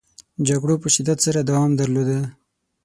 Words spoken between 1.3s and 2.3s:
دوام درلوده.